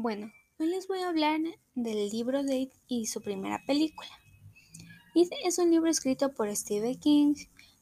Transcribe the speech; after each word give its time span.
Bueno, 0.00 0.30
hoy 0.60 0.68
les 0.68 0.86
voy 0.86 1.00
a 1.00 1.08
hablar 1.08 1.40
del 1.74 2.10
libro 2.10 2.44
de 2.44 2.56
It 2.56 2.72
y 2.86 3.06
su 3.06 3.20
primera 3.20 3.60
película. 3.66 4.08
It 5.12 5.28
es 5.44 5.58
un 5.58 5.72
libro 5.72 5.90
escrito 5.90 6.34
por 6.34 6.54
Stephen 6.54 7.00
King, 7.00 7.34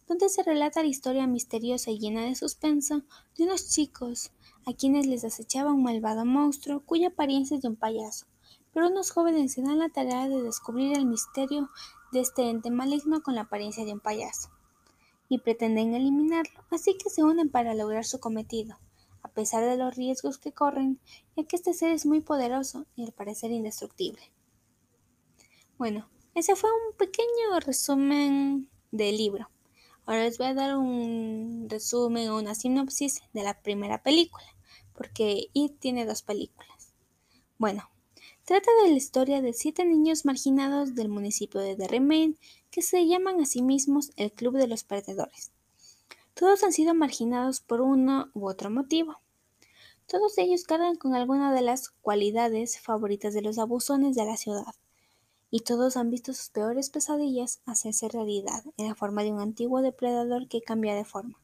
donde 0.09 0.31
se 0.31 0.43
relata 0.43 0.81
la 0.81 0.89
historia 0.89 1.27
misteriosa 1.27 1.91
y 1.91 1.99
llena 1.99 2.23
de 2.23 2.35
suspenso 2.35 3.03
de 3.37 3.45
unos 3.45 3.69
chicos 3.69 4.31
a 4.65 4.73
quienes 4.73 5.07
les 5.07 5.25
acechaba 5.25 5.75
un 5.75 5.83
malvado 5.83 6.25
monstruo 6.25 6.81
cuya 6.81 7.09
apariencia 7.09 7.57
es 7.57 7.63
de 7.63 7.69
un 7.69 7.77
payaso, 7.77 8.25
pero 8.73 8.89
unos 8.89 9.11
jóvenes 9.11 9.53
se 9.53 9.61
dan 9.61 9.79
la 9.79 9.91
tarea 9.91 10.27
de 10.27 10.41
descubrir 10.41 10.97
el 10.97 11.05
misterio 11.05 11.69
de 12.13 12.21
este 12.21 12.49
ente 12.49 12.71
maligno 12.71 13.23
con 13.23 13.35
la 13.35 13.43
apariencia 13.43 13.85
de 13.85 13.93
un 13.93 14.01
payaso 14.01 14.49
y 15.29 15.37
pretenden 15.37 15.93
eliminarlo, 15.93 16.65
así 16.71 16.97
que 16.97 17.11
se 17.11 17.23
unen 17.23 17.51
para 17.51 17.75
lograr 17.75 18.07
su 18.07 18.21
cometido 18.21 18.79
pesar 19.37 19.63
de 19.67 19.77
los 19.77 19.95
riesgos 19.95 20.39
que 20.39 20.53
corren, 20.53 20.99
ya 21.37 21.45
que 21.45 21.57
este 21.57 21.75
ser 21.75 21.93
es 21.93 22.07
muy 22.07 22.23
poderoso 22.23 22.87
y 22.97 23.05
al 23.05 23.13
parecer 23.13 23.53
indestructible. 23.53 24.33
Bueno, 25.77 26.09
ese 26.35 26.57
fue 26.57 26.71
un 26.71 26.97
pequeño 26.97 27.61
resumen 27.61 28.71
del 28.93 29.19
libro. 29.19 29.51
Ahora 30.07 30.25
les 30.25 30.39
voy 30.39 30.47
a 30.47 30.55
dar 30.55 30.79
un 30.79 31.67
resumen 31.69 32.31
o 32.31 32.39
una 32.39 32.55
sinopsis 32.55 33.21
de 33.35 33.43
la 33.43 33.61
primera 33.61 34.03
película, 34.03 34.47
porque 34.95 35.51
It 35.53 35.79
tiene 35.81 36.07
dos 36.07 36.23
películas. 36.23 36.95
Bueno, 37.59 37.91
trata 38.47 38.71
de 38.83 38.91
la 38.91 38.97
historia 38.97 39.43
de 39.43 39.53
siete 39.53 39.85
niños 39.85 40.25
marginados 40.25 40.95
del 40.95 41.11
municipio 41.11 41.61
de 41.61 41.77
Derremain 41.77 42.39
que 42.71 42.81
se 42.81 43.07
llaman 43.07 43.43
a 43.43 43.45
sí 43.45 43.61
mismos 43.61 44.13
el 44.17 44.33
Club 44.33 44.57
de 44.57 44.67
los 44.67 44.83
Perdedores. 44.83 45.53
Todos 46.33 46.65
han 46.65 46.73
sido 46.73 46.95
marginados 46.95 47.61
por 47.61 47.83
uno 47.83 48.31
u 48.33 48.49
otro 48.49 48.71
motivo. 48.71 49.19
Todos 50.07 50.39
ellos 50.39 50.63
cargan 50.63 50.95
con 50.95 51.15
alguna 51.15 51.53
de 51.53 51.63
las 51.63 51.89
cualidades 51.89 52.79
favoritas 52.79 53.35
de 53.35 53.43
los 53.43 53.59
abusones 53.59 54.15
de 54.15 54.25
la 54.25 54.37
ciudad, 54.37 54.75
y 55.51 55.61
todos 55.61 55.97
han 55.97 56.11
visto 56.11 56.33
sus 56.33 56.51
peores 56.51 56.91
pesadillas 56.91 57.61
hacerse 57.67 58.09
realidad 58.09 58.63
en 58.77 58.89
la 58.89 58.95
forma 58.95 59.25
de 59.25 59.33
un 59.33 59.41
antiguo 59.41 59.83
depredador 59.83 60.47
que 60.47 60.63
cambia 60.63 60.95
de 60.95 61.05
forma. 61.05 61.41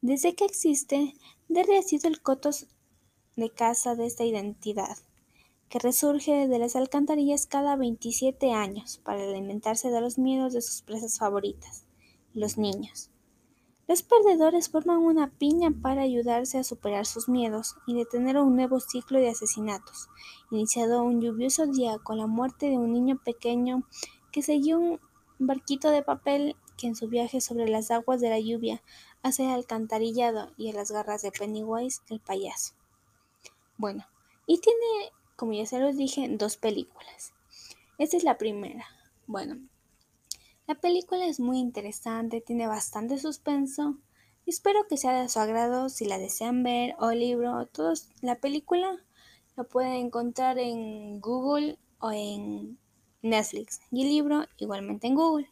Desde 0.00 0.34
que 0.34 0.46
existe, 0.46 1.14
Derry 1.48 1.76
ha 1.76 1.82
sido 1.82 2.08
el 2.08 2.22
cotos 2.22 2.66
de 3.36 3.50
caza 3.50 3.94
de 3.94 4.06
esta 4.06 4.24
identidad, 4.24 4.96
que 5.68 5.78
resurge 5.78 6.48
de 6.48 6.58
las 6.58 6.76
alcantarillas 6.76 7.46
cada 7.46 7.76
27 7.76 8.52
años 8.52 8.98
para 9.04 9.22
alimentarse 9.22 9.90
de 9.90 10.00
los 10.00 10.16
miedos 10.16 10.54
de 10.54 10.62
sus 10.62 10.80
presas 10.80 11.18
favoritas, 11.18 11.84
los 12.32 12.56
niños. 12.56 13.10
Los 13.88 14.02
perdedores 14.02 14.68
forman 14.68 14.98
una 14.98 15.30
piña 15.30 15.70
para 15.70 16.02
ayudarse 16.02 16.58
a 16.58 16.64
superar 16.64 17.06
sus 17.06 17.28
miedos 17.28 17.76
y 17.86 17.94
detener 17.94 18.36
un 18.38 18.56
nuevo 18.56 18.80
ciclo 18.80 19.20
de 19.20 19.28
asesinatos, 19.28 20.08
iniciado 20.50 21.04
un 21.04 21.20
lluvioso 21.20 21.66
día 21.66 21.98
con 21.98 22.18
la 22.18 22.26
muerte 22.26 22.66
de 22.66 22.78
un 22.78 22.92
niño 22.92 23.20
pequeño 23.24 23.84
que 24.32 24.42
siguió 24.42 24.80
un 24.80 25.00
barquito 25.38 25.90
de 25.90 26.02
papel 26.02 26.56
que 26.76 26.88
en 26.88 26.96
su 26.96 27.08
viaje 27.08 27.40
sobre 27.40 27.68
las 27.68 27.92
aguas 27.92 28.20
de 28.20 28.28
la 28.28 28.40
lluvia 28.40 28.82
hace 29.22 29.48
alcantarillado 29.48 30.50
y 30.56 30.70
a 30.70 30.72
las 30.72 30.90
garras 30.90 31.22
de 31.22 31.30
Pennywise 31.30 32.02
el 32.08 32.18
payaso. 32.20 32.74
Bueno, 33.76 34.04
y 34.46 34.58
tiene, 34.58 35.12
como 35.36 35.52
ya 35.52 35.64
se 35.64 35.78
los 35.78 35.96
dije, 35.96 36.26
dos 36.28 36.56
películas. 36.56 37.34
Esta 37.98 38.16
es 38.16 38.24
la 38.24 38.36
primera. 38.36 38.84
Bueno, 39.26 39.60
la 40.66 40.74
película 40.74 41.26
es 41.26 41.40
muy 41.40 41.58
interesante, 41.58 42.40
tiene 42.40 42.66
bastante 42.66 43.18
suspenso 43.18 43.96
espero 44.46 44.86
que 44.88 44.96
sea 44.96 45.20
de 45.20 45.28
su 45.28 45.40
agrado 45.40 45.88
si 45.88 46.06
la 46.06 46.18
desean 46.18 46.62
ver 46.62 46.94
o 46.98 47.10
libro. 47.10 47.66
Todos, 47.66 48.08
la 48.22 48.36
película 48.36 48.96
lo 49.56 49.68
pueden 49.68 49.94
encontrar 49.94 50.58
en 50.58 51.20
Google 51.20 51.78
o 51.98 52.12
en 52.12 52.78
Netflix 53.22 53.80
y 53.90 54.02
el 54.02 54.08
libro 54.08 54.46
igualmente 54.56 55.08
en 55.08 55.16
Google. 55.16 55.50